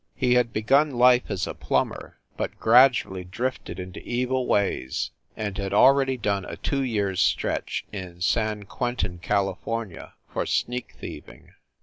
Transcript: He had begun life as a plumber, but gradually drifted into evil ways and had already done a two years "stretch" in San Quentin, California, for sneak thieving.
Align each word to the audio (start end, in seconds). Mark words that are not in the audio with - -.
He 0.15 0.33
had 0.33 0.51
begun 0.51 0.89
life 0.89 1.29
as 1.29 1.45
a 1.45 1.53
plumber, 1.53 2.17
but 2.35 2.57
gradually 2.59 3.23
drifted 3.23 3.79
into 3.79 3.99
evil 4.01 4.47
ways 4.47 5.11
and 5.37 5.55
had 5.59 5.73
already 5.75 6.17
done 6.17 6.43
a 6.43 6.57
two 6.57 6.81
years 6.81 7.21
"stretch" 7.21 7.85
in 7.91 8.19
San 8.19 8.63
Quentin, 8.63 9.19
California, 9.19 10.15
for 10.27 10.47
sneak 10.47 10.95
thieving. 10.99 11.51